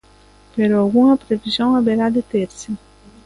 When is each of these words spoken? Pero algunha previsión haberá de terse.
Pero 0.55 0.73
algunha 0.79 1.15
previsión 1.23 1.69
haberá 1.75 2.07
de 2.15 2.23
terse. 2.33 2.69